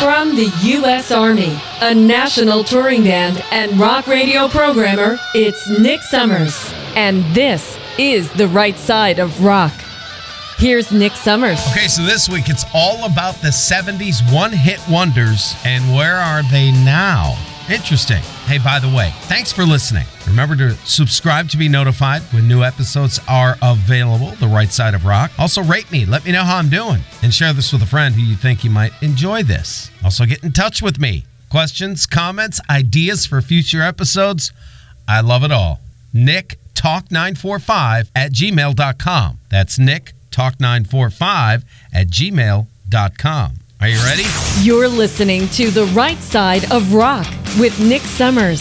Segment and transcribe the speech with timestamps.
[0.00, 1.10] From the U.S.
[1.10, 6.72] Army, a national touring band and rock radio programmer, it's Nick Summers.
[6.94, 9.72] And this is The Right Side of Rock.
[10.58, 11.58] Here's Nick Summers.
[11.72, 16.42] Okay, so this week it's all about the 70s one hit wonders and where are
[16.50, 17.34] they now?
[17.68, 18.22] Interesting.
[18.46, 20.06] Hey, by the way, thanks for listening.
[20.28, 25.04] Remember to subscribe to be notified when new episodes are available, The Right Side of
[25.04, 25.32] Rock.
[25.36, 28.14] Also, rate me, let me know how I'm doing, and share this with a friend
[28.14, 29.90] who you think you might enjoy this.
[30.04, 31.24] Also, get in touch with me.
[31.50, 34.52] Questions, comments, ideas for future episodes.
[35.08, 35.80] I love it all.
[36.12, 39.38] Nick Talk945 at gmail.com.
[39.48, 43.54] That's Nick Talk945 at gmail.com.
[43.80, 44.24] Are you ready?
[44.60, 47.26] You're listening to The Right Side of Rock
[47.58, 48.60] with Nick Summers.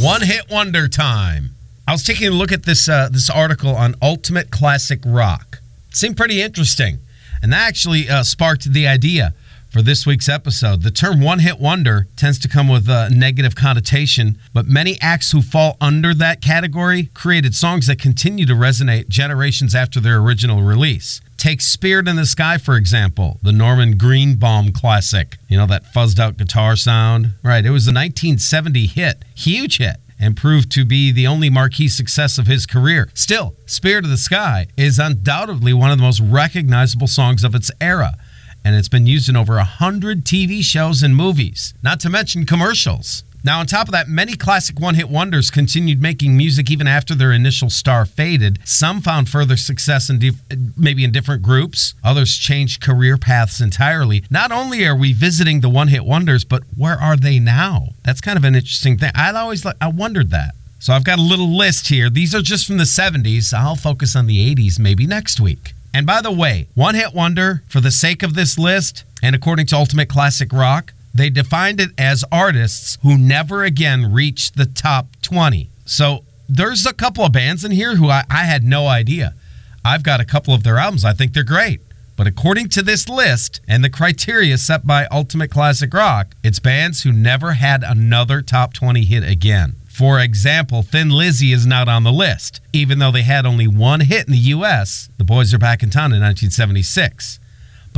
[0.00, 1.50] One hit wonder time.
[1.88, 5.60] I was taking a look at this uh, this article on Ultimate Classic Rock.
[5.88, 6.98] It seemed pretty interesting,
[7.42, 9.34] and that actually uh, sparked the idea
[9.70, 10.82] for this week's episode.
[10.82, 15.32] The term one hit wonder tends to come with a negative connotation, but many acts
[15.32, 20.62] who fall under that category created songs that continue to resonate generations after their original
[20.62, 21.20] release.
[21.38, 25.36] Take Spirit in the Sky, for example, the Norman Greenbaum classic.
[25.48, 27.34] You know, that fuzzed out guitar sound?
[27.44, 31.86] Right, it was a 1970 hit, huge hit and proved to be the only marquee
[31.86, 33.08] success of his career.
[33.14, 37.70] Still, Spirit of the Sky is undoubtedly one of the most recognizable songs of its
[37.80, 38.16] era
[38.64, 43.24] and it's been used in over 100 TV shows and movies, not to mention commercials.
[43.44, 47.14] Now, on top of that, many classic one hit wonders continued making music even after
[47.14, 48.58] their initial star faded.
[48.64, 50.20] Some found further success in
[50.76, 54.24] maybe in different groups, others changed career paths entirely.
[54.30, 57.90] Not only are we visiting the one hit wonders, but where are they now?
[58.04, 59.12] That's kind of an interesting thing.
[59.14, 60.54] I always I wondered that.
[60.80, 62.08] So I've got a little list here.
[62.08, 63.52] These are just from the 70s.
[63.52, 65.72] I'll focus on the 80s maybe next week.
[65.92, 69.66] And by the way, one hit wonder, for the sake of this list, and according
[69.66, 75.08] to Ultimate Classic Rock, they defined it as artists who never again reached the top
[75.22, 75.70] 20.
[75.84, 79.34] So there's a couple of bands in here who I, I had no idea.
[79.84, 81.04] I've got a couple of their albums.
[81.04, 81.80] I think they're great.
[82.16, 87.04] But according to this list and the criteria set by Ultimate Classic Rock, it's bands
[87.04, 89.76] who never had another top 20 hit again.
[89.86, 94.00] For example, Thin Lizzy is not on the list, even though they had only one
[94.00, 95.10] hit in the US.
[95.16, 97.38] The Boys Are Back in Town in 1976.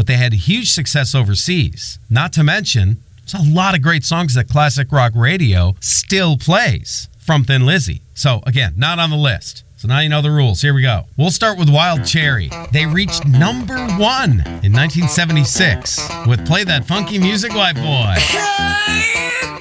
[0.00, 1.98] But they had huge success overseas.
[2.08, 7.10] Not to mention, there's a lot of great songs that classic rock radio still plays
[7.18, 8.00] from Thin Lizzy.
[8.14, 9.62] So, again, not on the list.
[9.76, 10.62] So now you know the rules.
[10.62, 11.04] Here we go.
[11.18, 12.50] We'll start with Wild Cherry.
[12.72, 19.59] They reached number one in 1976 with Play That Funky Music White Boy.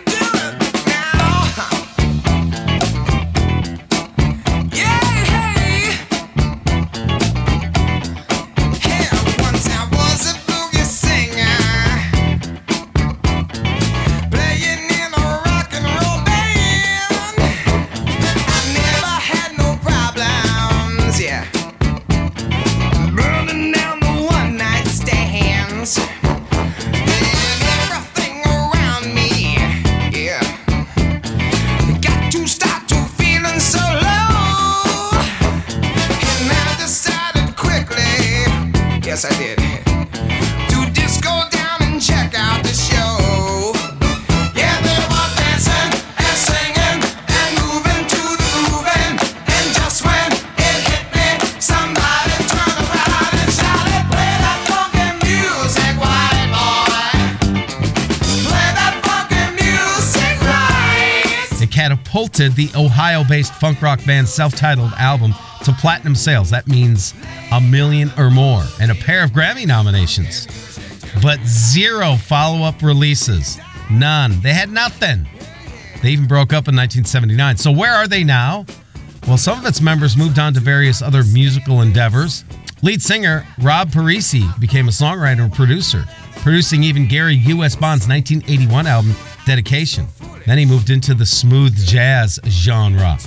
[62.40, 65.34] Catapulted the Ohio based funk rock band's self titled album
[65.66, 66.50] to platinum sales.
[66.50, 67.14] That means
[67.52, 70.48] a million or more, and a pair of Grammy nominations.
[71.22, 73.60] But zero follow up releases.
[73.92, 74.40] None.
[74.40, 75.28] They had nothing.
[76.02, 77.58] They even broke up in 1979.
[77.58, 78.66] So where are they now?
[79.28, 82.46] Well, some of its members moved on to various other musical endeavors.
[82.82, 86.06] Lead singer Rob Parissi became a songwriter and producer,
[86.38, 87.76] producing even Gary U.S.
[87.76, 89.14] Bond's 1981 album,
[89.46, 90.08] Dedication.
[90.46, 93.18] Then he moved into the smooth jazz genre.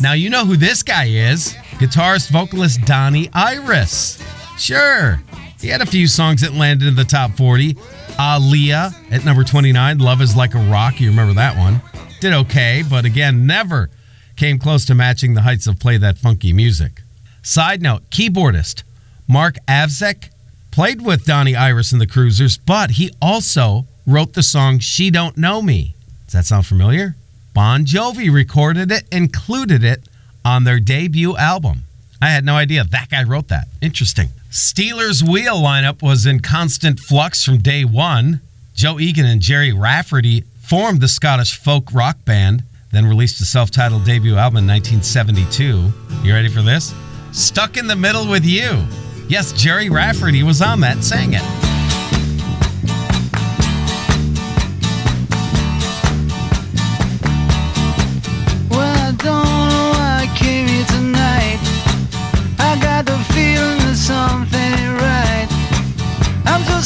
[0.00, 4.22] Now, you know who this guy is guitarist vocalist Donnie Iris.
[4.58, 5.20] Sure,
[5.60, 7.74] he had a few songs that landed in the top 40.
[8.18, 11.00] Aaliyah at number 29, Love is Like a Rock.
[11.00, 11.82] You remember that one.
[12.20, 13.90] Did okay, but again, never
[14.36, 17.02] came close to matching the heights of Play That Funky Music.
[17.42, 18.84] Side note keyboardist
[19.28, 20.30] Mark Avsec
[20.70, 25.36] played with Donnie Iris and the Cruisers, but he also wrote the song She Don't
[25.36, 25.95] Know Me.
[26.26, 27.14] Does that sound familiar?
[27.54, 30.08] Bon Jovi recorded it, included it
[30.44, 31.82] on their debut album.
[32.20, 33.68] I had no idea that guy wrote that.
[33.80, 34.28] Interesting.
[34.50, 38.40] Stealers' Wheel lineup was in constant flux from day one.
[38.74, 43.70] Joe Egan and Gerry Rafferty formed the Scottish folk rock band, then released a self
[43.70, 45.92] titled debut album in 1972.
[46.22, 46.94] You ready for this?
[47.32, 48.84] Stuck in the Middle with You.
[49.28, 51.75] Yes, Gerry Rafferty was on that sang it.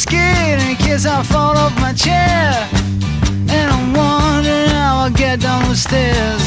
[0.01, 2.51] Scared in case I fall off my chair.
[3.55, 6.43] And I'm wondering how I'll get down the stairs.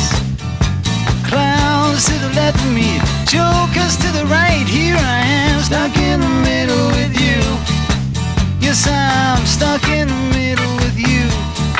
[1.31, 2.99] Clowns to the left of me,
[3.31, 4.67] jokers to the right.
[4.67, 7.41] Here I am, stuck in the middle with you.
[8.61, 11.23] Yes, I'm stuck in the middle with you.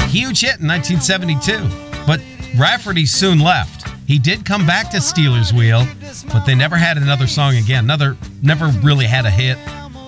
[0.09, 1.59] Huge hit in 1972,
[2.07, 2.21] but
[2.57, 3.94] Rafferty soon left.
[4.07, 5.87] He did come back to Stealers Wheel,
[6.31, 7.85] but they never had another song again.
[7.85, 9.57] Another never really had a hit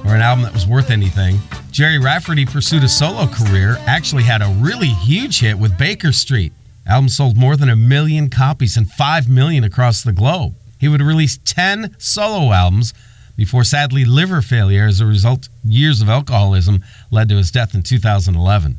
[0.04, 1.38] or an album that was worth anything.
[1.70, 6.52] Gerry Rafferty pursued a solo career, actually had a really huge hit with Baker Street.
[6.86, 10.54] Album sold more than a million copies and 5 million across the globe.
[10.78, 12.92] He would release 10 solo albums
[13.34, 17.82] before sadly liver failure as a result years of alcoholism led to his death in
[17.82, 18.78] 2011.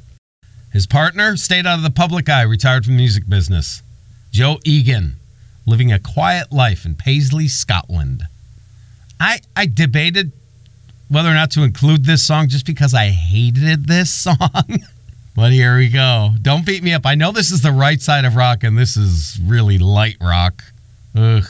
[0.71, 3.81] His partner stayed out of the public eye, retired from the music business.
[4.31, 5.15] Joe Egan,
[5.65, 8.23] living a quiet life in Paisley, Scotland.
[9.19, 10.31] I, I debated
[11.09, 14.37] whether or not to include this song just because I hated this song.
[15.35, 16.31] but here we go.
[16.41, 17.05] Don't beat me up.
[17.05, 20.63] I know this is the right side of rock and this is really light rock.
[21.15, 21.45] Ugh.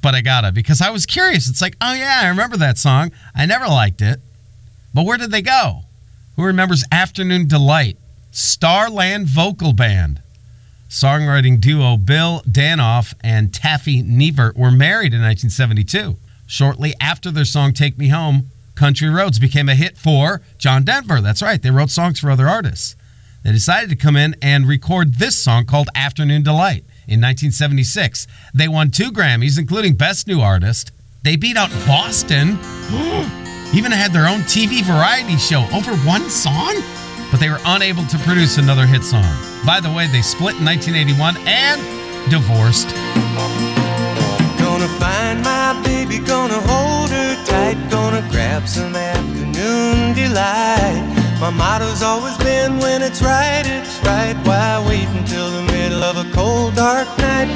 [0.00, 1.48] But I gotta because I was curious.
[1.48, 3.10] It's like, oh yeah, I remember that song.
[3.34, 4.20] I never liked it.
[4.94, 5.82] But where did they go?
[6.36, 7.98] Who remembers Afternoon Delight?
[8.30, 10.22] Starland Vocal Band.
[10.88, 16.16] Songwriting duo Bill Danoff and Taffy Nivert were married in 1972.
[16.46, 21.20] Shortly after their song Take Me Home, Country Roads became a hit for John Denver.
[21.20, 22.96] That's right, they wrote songs for other artists.
[23.44, 28.26] They decided to come in and record this song called Afternoon Delight in 1976.
[28.54, 30.92] They won two Grammys, including Best New Artist.
[31.22, 32.50] They beat out Boston,
[33.74, 36.82] even had their own TV variety show over one song,
[37.38, 39.22] but they were unable to produce another hit song.
[39.64, 41.78] By the way, they split in 1981 and
[42.30, 42.88] divorced.
[44.58, 51.04] Gonna find my baby, gonna hold her tight, gonna grab some afternoon delight.
[51.40, 54.34] My motto's always been when it's right, it's right.
[54.44, 57.48] Why wait until the middle of a cold, dark night?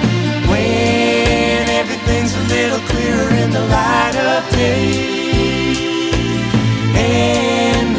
[0.47, 5.23] When everything's a little clearer in the light of day.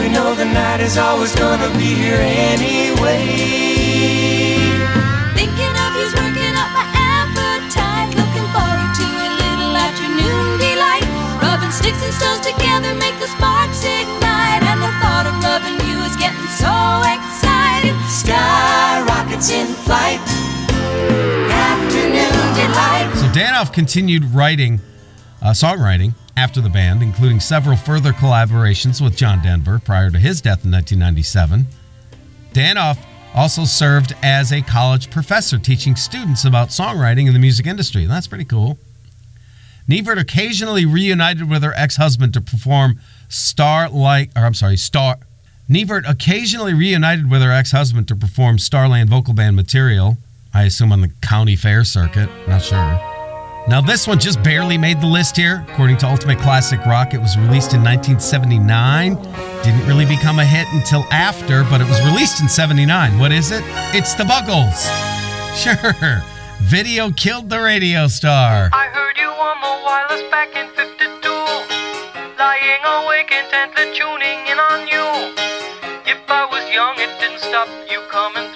[0.04, 3.24] We know the night is always gonna be here anyway.
[5.32, 8.12] Thinking of you's working up my appetite.
[8.12, 11.08] Looking forward to a little afternoon delight.
[11.40, 14.64] Rubbing sticks and stones together make the sparks ignite.
[14.68, 16.76] And the thought of loving you is getting so
[17.16, 17.96] exciting.
[18.12, 20.20] Sky rockets in flight.
[21.48, 23.08] Afternoon delight.
[23.24, 24.82] So Danoff continued writing,
[25.44, 30.42] uh, songwriting after the band, including several further collaborations with John Denver prior to his
[30.42, 31.68] death in 1997.
[32.54, 32.98] Danoff
[33.36, 38.06] also served as a college professor teaching students about songwriting in the music industry.
[38.06, 38.78] That's pretty cool.
[39.88, 45.18] Nivert occasionally reunited with her ex-husband to perform Starlight, or I'm sorry, Star.
[45.70, 50.18] Nivert occasionally reunited with her ex-husband to perform Starland vocal band material.
[50.54, 52.30] I assume on the county fair circuit.
[52.48, 53.13] Not sure.
[53.66, 55.66] Now this one just barely made the list here.
[55.70, 59.16] According to Ultimate Classic Rock, it was released in 1979.
[59.64, 63.18] Didn't really become a hit until after, but it was released in 79.
[63.20, 63.64] What is it?
[63.96, 64.90] It's the Buggles.
[65.54, 66.24] Sure.
[66.62, 68.72] Video killed the radio star.
[68.74, 71.30] I heard you on the wireless back in 52.
[72.40, 75.06] Lying awake intently tuning in on you.
[76.10, 78.53] If I was young, it didn't stop you coming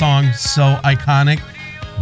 [0.00, 1.42] song so iconic?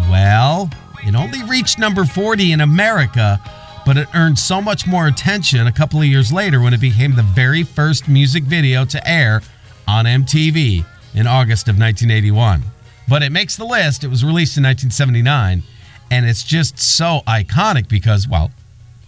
[0.08, 0.70] Well,
[1.02, 3.40] it only reached number 40 in America,
[3.84, 7.16] but it earned so much more attention a couple of years later when it became
[7.16, 9.42] the very first music video to air
[9.88, 12.62] on MTV in August of 1981.
[13.08, 14.04] But it makes the list.
[14.04, 15.64] It was released in 1979,
[16.08, 18.52] and it's just so iconic because, well,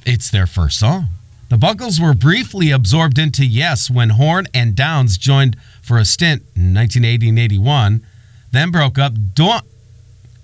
[0.04, 1.06] it's their first song.
[1.48, 6.42] The Buggles were briefly absorbed into Yes when Horn and Downes joined for a stint
[6.56, 8.04] in 1980 and 81,
[8.52, 9.14] then broke up.
[9.34, 9.60] Do-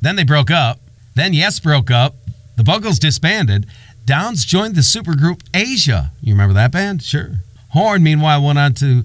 [0.00, 0.80] then they broke up.
[1.14, 2.14] Then Yes broke up.
[2.56, 3.66] The Buggles disbanded.
[4.04, 6.12] Downes joined the supergroup Asia.
[6.20, 7.02] You remember that band?
[7.02, 7.40] Sure.
[7.70, 9.04] Horn, meanwhile, went on to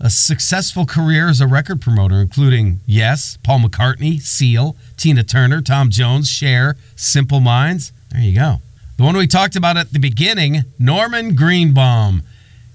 [0.00, 5.90] a successful career as a record promoter, including Yes, Paul McCartney, Seal, Tina Turner, Tom
[5.90, 7.92] Jones, Cher, Simple Minds.
[8.10, 8.56] There you go.
[8.96, 12.22] The one we talked about at the beginning, Norman Greenbaum.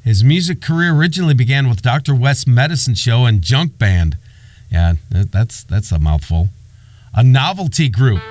[0.03, 2.15] His music career originally began with Dr.
[2.15, 4.17] West's Medicine Show and Junk Band.
[4.75, 6.49] Yeah, that's that's a mouthful.
[7.13, 8.21] A novelty group,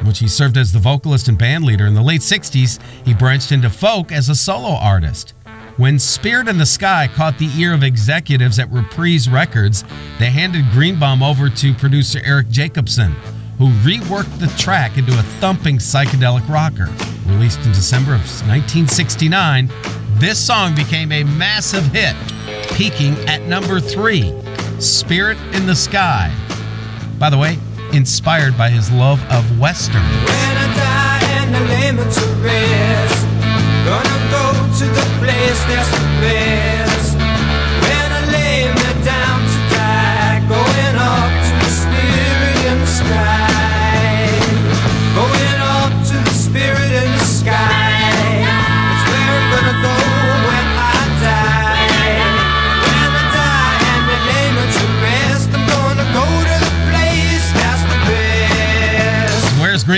[0.00, 1.84] in which he served as the vocalist and band leader.
[1.84, 5.34] In the late 60s, he branched into folk as a solo artist.
[5.76, 9.84] When Spirit in the Sky caught the ear of executives at Reprise Records,
[10.18, 13.12] they handed Greenbaum over to producer Erik Jacobsen,
[13.58, 16.88] who reworked the track into a thumping psychedelic rocker.
[17.26, 19.70] Released in December of 1969,
[20.14, 22.16] this song became a massive hit,
[22.78, 24.41] peaking at number three
[24.82, 26.34] Spirit in the Sky.
[27.18, 27.56] By the way,
[27.92, 30.02] inspired by his love of Western.
[33.84, 34.00] Go
[34.78, 36.51] to the place that's the best.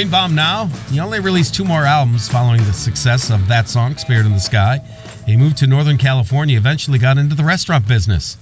[0.04, 0.66] Where's Greenbaum now?
[0.90, 4.38] He only released two more albums following the success of that song, Spirit in the
[4.38, 4.80] Sky.
[5.24, 8.36] He moved to Northern California, eventually got into the restaurant business,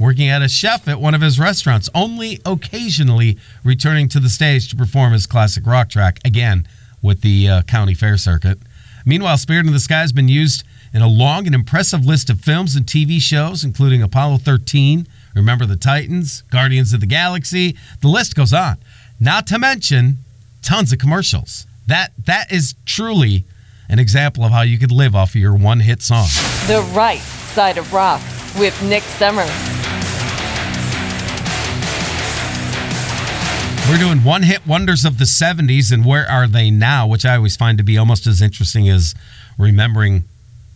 [0.00, 4.68] working as a chef at one of his restaurants, only occasionally returning to the stage
[4.70, 6.66] to perform his classic rock track, again
[7.00, 8.58] with the uh, county fair circuit.
[9.06, 12.40] Meanwhile, Spirit in the Sky has been used in a long and impressive list of
[12.40, 15.06] films and TV shows, including Apollo 13,
[15.36, 17.76] Remember the Titans, Guardians of the Galaxy.
[18.00, 18.78] The list goes on.
[19.20, 20.23] Not to mention
[20.64, 21.66] tons of commercials.
[21.86, 23.44] That that is truly
[23.88, 26.26] an example of how you could live off of your one-hit song.
[26.66, 28.20] The right side of rock
[28.58, 29.50] with Nick Summers.
[33.90, 37.54] We're doing one-hit wonders of the 70s and where are they now, which I always
[37.54, 39.14] find to be almost as interesting as
[39.58, 40.24] remembering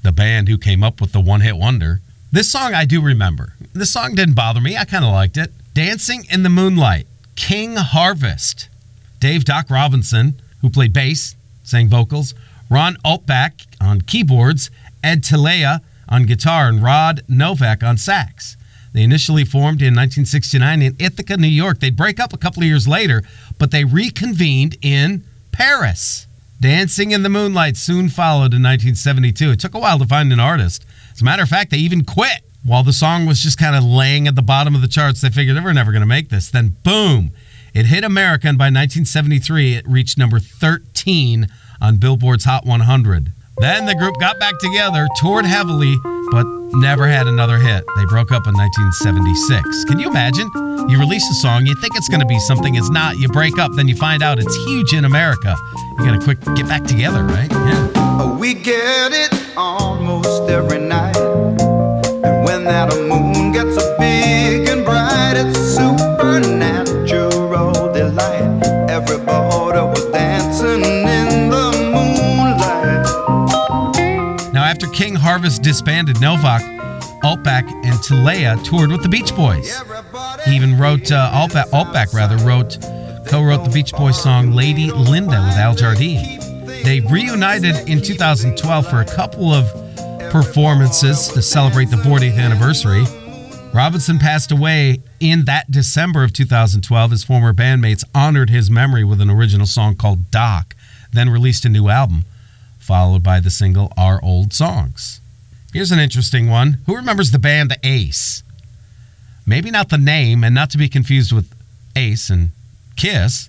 [0.02, 2.02] the band who came up with the one-hit wonder.
[2.30, 3.54] This song I do remember.
[3.72, 4.76] This song didn't bother me.
[4.76, 5.50] I kind of liked it.
[5.72, 8.68] Dancing in the Moonlight, King Harvest.
[9.18, 12.34] Dave Doc Robinson, who played bass, sang vocals,
[12.70, 14.70] Ron Altbach on keyboards,
[15.02, 18.56] Ed Tuleja on guitar, and Rod Novak on sax.
[18.92, 21.80] They initially formed in 1969 in Ithaca, New York.
[21.80, 23.22] They'd break up a couple of years later,
[23.58, 26.26] but they reconvened in Paris.
[26.60, 29.52] Dancing in the Moonlight soon followed in 1972.
[29.52, 30.84] It took a while to find an artist.
[31.12, 33.84] As a matter of fact, they even quit while the song was just kind of
[33.84, 35.20] laying at the bottom of the charts.
[35.20, 36.50] They figured they were never going to make this.
[36.50, 37.30] Then, boom,
[37.78, 41.46] it hit America, and by 1973, it reached number 13
[41.80, 43.30] on Billboard's Hot 100.
[43.58, 45.96] Then the group got back together, toured heavily,
[46.32, 46.44] but
[46.74, 47.84] never had another hit.
[47.96, 49.84] They broke up in 1976.
[49.84, 50.50] Can you imagine?
[50.88, 53.16] You release a song, you think it's going to be something, it's not.
[53.18, 55.54] You break up, then you find out it's huge in America.
[55.98, 57.48] You got to quick get back together, right?
[57.48, 57.92] Yeah.
[57.94, 61.16] Oh, we get it almost every night.
[61.16, 65.76] And when that moon gets big and bright, it's
[75.38, 76.62] disbanded, Novak,
[77.22, 79.76] Altbach and Tuleja toured with the Beach Boys.
[80.44, 82.78] He even wrote uh, Altbach, Altbach rather wrote
[83.28, 86.40] co-wrote the Beach Boys song "Lady Lynda" with Al Jardine.
[86.84, 89.66] They reunited in 2012 for a couple of
[90.30, 93.04] performances to celebrate the 40th anniversary.
[93.74, 97.10] Robinson passed away in that December of 2012.
[97.10, 100.74] His former bandmates honored his memory with an original song called "Doc,"
[101.12, 102.24] then released a new album,
[102.78, 105.20] followed by the single "Our Old Songs."
[105.78, 106.78] Here's an interesting one.
[106.86, 108.42] Who remembers the band Ace?
[109.46, 111.54] maybe not the name and not to be confused with
[111.94, 112.50] Ace and
[112.96, 113.48] Kiss,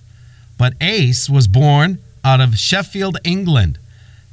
[0.56, 3.80] but Ace was born out of Sheffield, England.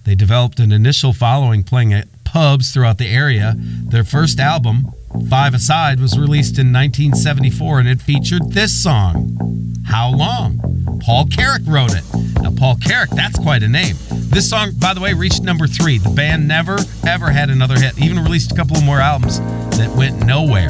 [0.03, 3.55] They developed an initial following playing at pubs throughout the area.
[3.57, 4.93] Their first album,
[5.29, 9.37] Five Aside, was released in 1974 and it featured this song,
[9.85, 10.99] How Long?
[11.03, 12.03] Paul Carrack wrote it.
[12.41, 13.95] Now, Paul Carrack, that's quite a name.
[14.09, 15.97] This song, by the way, reached number three.
[15.97, 19.39] The band never, ever had another hit, even released a couple more albums
[19.77, 20.69] that went nowhere.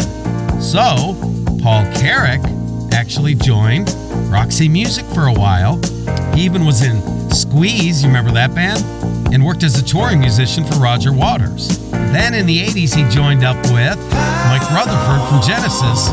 [0.60, 1.16] So,
[1.62, 2.42] Paul Carrack
[2.92, 3.90] actually joined
[4.30, 5.80] Roxy Music for a while.
[6.34, 7.02] He even was in
[7.32, 8.84] Squeeze, you remember that band?
[9.34, 11.68] And worked as a touring musician for Roger Waters.
[11.92, 13.98] Then in the 80s, he joined up with
[14.48, 16.10] Mike Rutherford from Genesis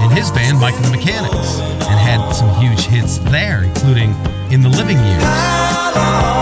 [0.00, 4.10] and his band, Mike and the Mechanics, and had some huge hits there, including
[4.50, 5.22] In the Living Years.
[5.22, 6.38] How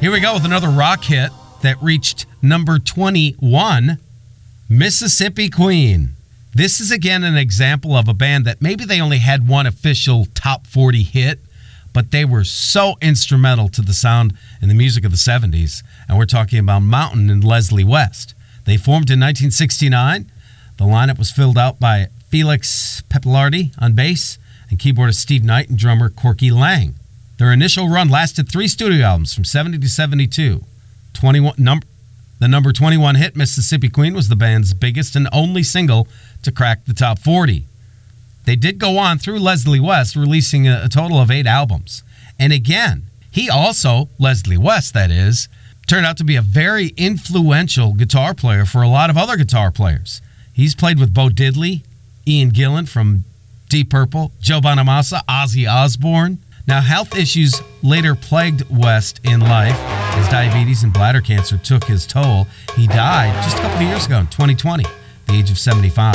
[0.00, 3.98] Here we go with another rock hit that reached number 21
[4.70, 6.10] Mississippi Queen.
[6.54, 10.26] This is again an example of a band that maybe they only had one official
[10.34, 11.40] top 40 hit,
[11.94, 15.82] but they were so instrumental to the sound and the music of the 70s.
[16.06, 18.34] And we're talking about Mountain and Leslie West.
[18.66, 20.30] They formed in 1969.
[20.76, 24.36] The lineup was filled out by Felix Pappalardi on bass
[24.68, 26.94] and keyboardist Steve Knight and drummer Corky Laing.
[27.38, 30.62] Their initial run lasted three studio albums from 70 to 72.
[31.14, 31.86] 21 number
[32.38, 36.06] the number 21 hit Mississippi Queen was the band's biggest and only single
[36.42, 37.64] to crack the top 40.
[38.44, 42.02] They did go on through Leslie West releasing a, a total of 8 albums.
[42.38, 45.48] And again, he also, Leslie West that is,
[45.86, 49.70] turned out to be a very influential guitar player for a lot of other guitar
[49.70, 50.20] players.
[50.52, 51.82] He's played with Bo Diddley,
[52.26, 53.24] Ian Gillan from
[53.68, 56.38] Deep Purple, Joe Bonamassa, Ozzy Osbourne.
[56.68, 59.78] Now, health issues later plagued West in life
[60.18, 62.46] as diabetes and bladder cancer took his toll.
[62.76, 64.92] He died just a couple of years ago in 2020, at
[65.26, 66.14] the age of 75.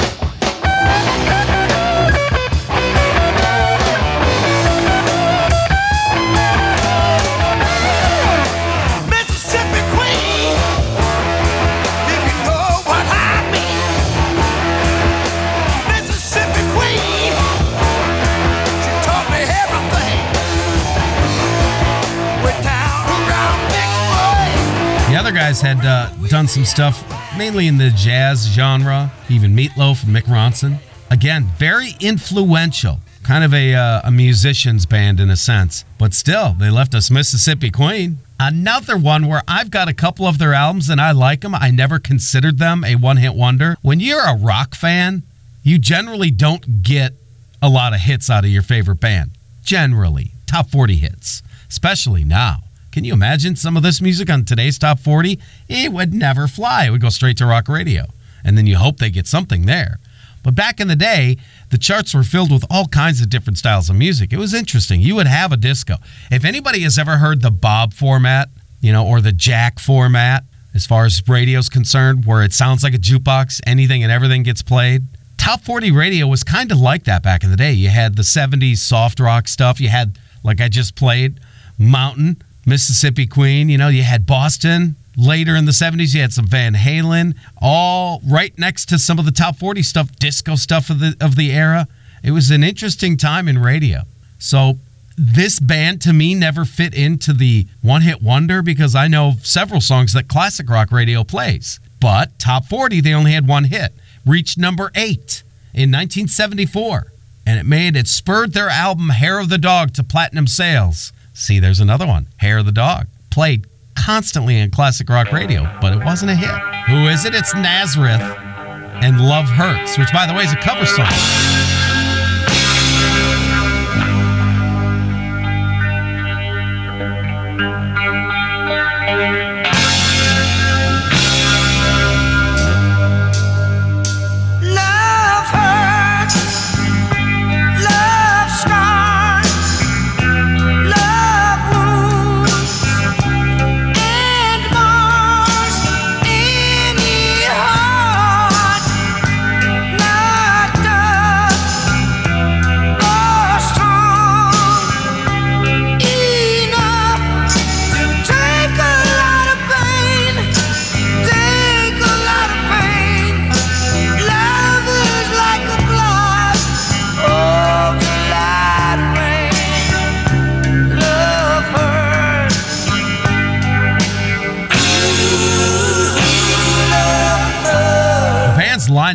[25.33, 27.03] Guys had uh, done some stuff
[27.37, 30.77] mainly in the jazz genre, even Meatloaf and Mick Ronson.
[31.09, 36.53] Again, very influential, kind of a, uh, a musician's band in a sense, but still,
[36.53, 38.19] they left us Mississippi Queen.
[38.39, 41.55] Another one where I've got a couple of their albums and I like them.
[41.55, 43.77] I never considered them a one hit wonder.
[43.81, 45.23] When you're a rock fan,
[45.63, 47.13] you generally don't get
[47.61, 49.31] a lot of hits out of your favorite band.
[49.63, 52.62] Generally, top 40 hits, especially now.
[52.93, 55.39] Can you imagine some of this music on today's top 40?
[55.67, 56.85] It would never fly.
[56.85, 58.05] It would go straight to rock radio.
[58.45, 59.97] And then you hope they get something there.
[60.43, 61.37] But back in the day,
[61.71, 64.31] the charts were filled with all kinds of different styles of music.
[64.31, 65.01] It was interesting.
[65.01, 65.95] You would have a disco.
[66.29, 70.43] If anybody has ever heard the Bob format, you know, or the Jack format,
[70.75, 74.61] as far as radio's concerned, where it sounds like a jukebox, anything and everything gets
[74.61, 75.01] played.
[75.37, 77.71] Top 40 radio was kind of like that back in the day.
[77.71, 79.81] You had the 70s soft rock stuff.
[79.81, 81.39] You had, like I just played,
[81.79, 83.69] Mountain, Mississippi Queen.
[83.69, 84.95] You know, you had Boston.
[85.15, 89.25] Later in the 70s, you had some Van Halen, all right next to some of
[89.25, 91.87] the top 40 stuff, disco stuff of the of the era.
[92.23, 94.03] It was an interesting time in radio.
[94.39, 94.79] So
[95.17, 99.81] this band to me never fit into the one hit wonder because I know several
[99.81, 101.79] songs that classic rock radio plays.
[101.99, 103.93] But top 40, they only had one hit,
[104.25, 107.07] reached number eight in 1974.
[107.45, 111.11] And it made it spurred their album Hair of the Dog to platinum sales.
[111.33, 113.07] See, there's another one, Hair of the Dog.
[113.31, 113.65] Played
[113.95, 116.49] constantly in classic rock radio, but it wasn't a hit.
[116.87, 117.33] Who is it?
[117.33, 121.82] It's Nazareth and Love Hurts, which, by the way, is a cover song.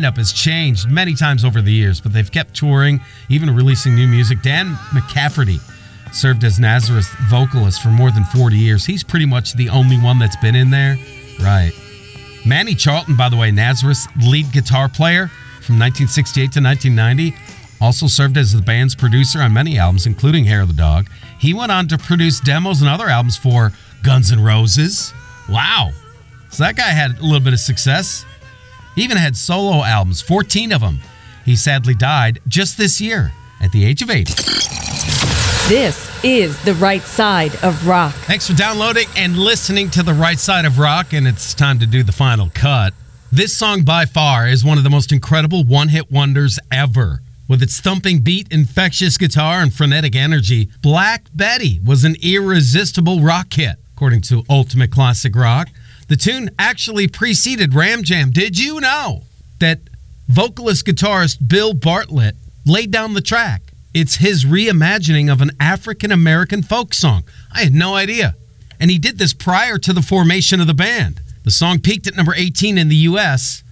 [0.09, 4.07] Lineup has changed many times over the years, but they've kept touring, even releasing new
[4.07, 4.41] music.
[4.41, 5.59] Dan McCafferty
[6.13, 8.85] served as Nazareth vocalist for more than 40 years.
[8.85, 10.97] He's pretty much the only one that's been in there.
[11.41, 11.71] Right.
[12.45, 15.27] Manny Charlton, by the way, Nazareth's lead guitar player
[15.61, 17.35] from 1968 to 1990,
[17.81, 21.07] also served as the band's producer on many albums, including Hair of the Dog.
[21.39, 23.71] He went on to produce demos and other albums for
[24.03, 25.13] Guns N' Roses.
[25.47, 25.91] Wow.
[26.49, 28.25] So that guy had a little bit of success.
[28.99, 30.99] He even had solo albums, 14 of them.
[31.45, 33.31] He sadly died just this year
[33.61, 34.33] at the age of 80.
[35.69, 38.13] This is the right side of rock.
[38.13, 41.85] Thanks for downloading and listening to the right side of rock, and it's time to
[41.85, 42.93] do the final cut.
[43.31, 47.21] This song, by far, is one of the most incredible one hit wonders ever.
[47.47, 53.53] With its thumping beat, infectious guitar, and frenetic energy, Black Betty was an irresistible rock
[53.53, 55.69] hit, according to Ultimate Classic Rock.
[56.09, 58.31] The tune actually preceded Ram Jam.
[58.31, 59.21] Did you know
[59.59, 59.79] that
[60.27, 63.61] vocalist guitarist Bill Bartlett laid down the track?
[63.93, 67.25] It's his reimagining of an African American folk song.
[67.53, 68.33] I had no idea.
[68.79, 71.21] And he did this prior to the formation of the band.
[71.43, 73.63] The song peaked at number 18 in the US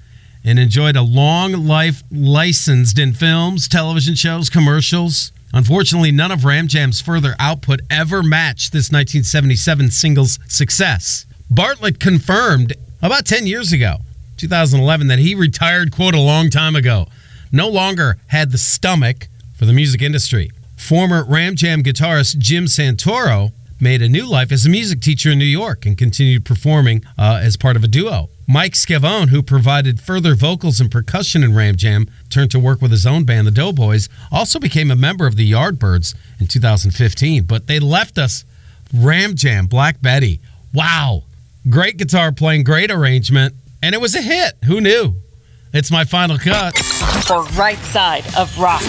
[0.44, 5.32] and enjoyed a long life licensed in films, television shows, commercials.
[5.54, 11.26] Unfortunately, none of Ram Jam's further output ever matched this 1977 single's success.
[11.50, 13.98] Bartlett confirmed about 10 years ago,
[14.38, 17.08] 2011, that he retired, quote, a long time ago.
[17.52, 20.52] No longer had the stomach for the music industry.
[20.76, 25.40] Former Ram Jam guitarist Jim Santoro made a new life as a music teacher in
[25.40, 28.30] New York and continued performing uh, as part of a duo.
[28.48, 32.92] Mike Scavone, who provided further vocals and percussion in Ram Jam, turned to work with
[32.92, 37.44] his own band, the Doughboys, also became a member of the Yardbirds in 2015.
[37.44, 38.46] But they left us
[38.94, 40.40] Ram Jam, Black Betty.
[40.74, 41.24] Wow.
[41.70, 43.54] Great guitar playing, great arrangement,
[43.84, 44.54] and it was a hit.
[44.66, 45.16] Who knew?
[45.74, 46.74] It's my final cut.
[46.76, 48.82] The right side of rock.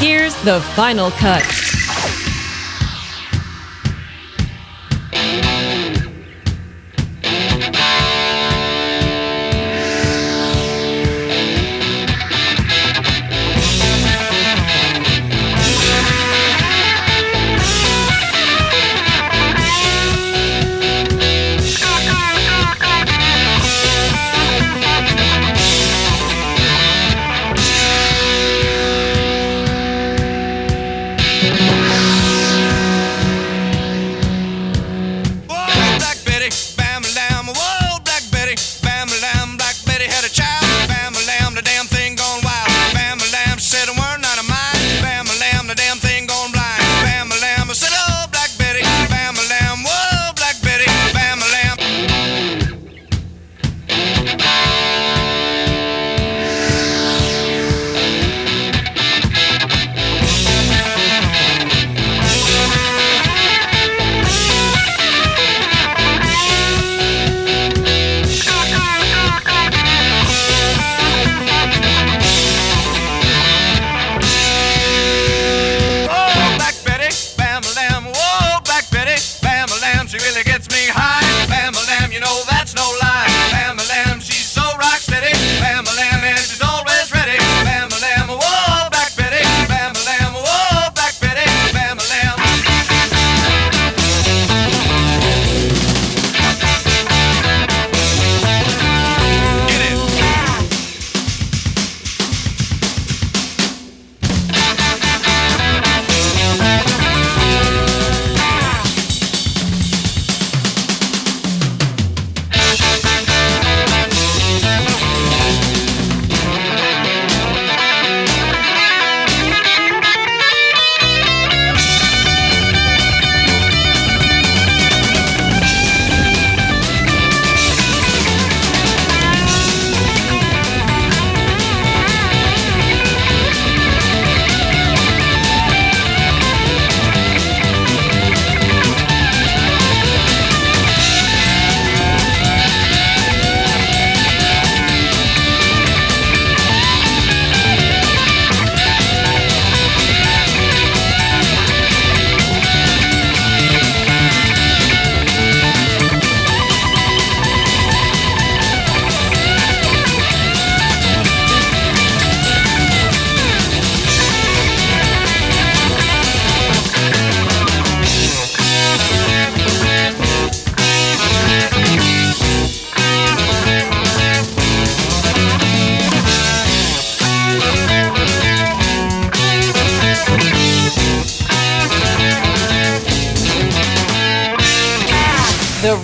[0.00, 1.42] Here's the final cut.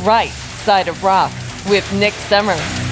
[0.06, 1.32] Right Side of Rock
[1.68, 2.85] with Nick Summers.